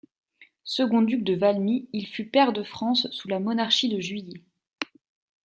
Second 0.63 1.03
duc 1.03 1.23
de 1.23 1.35
Valmy, 1.35 1.87
il 1.93 2.07
fut 2.07 2.25
pair 2.25 2.53
de 2.53 2.63
France 2.63 3.07
sous 3.11 3.27
la 3.27 3.39
Monarchie 3.39 3.87
de 3.87 3.99
Juillet. 3.99 4.41